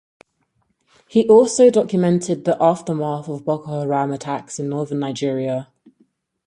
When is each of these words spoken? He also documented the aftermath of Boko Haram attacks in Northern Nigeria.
He 1.07 1.29
also 1.29 1.69
documented 1.69 2.43
the 2.43 2.57
aftermath 2.59 3.27
of 3.29 3.45
Boko 3.45 3.81
Haram 3.81 4.11
attacks 4.11 4.57
in 4.57 4.67
Northern 4.67 4.97
Nigeria. 4.97 5.67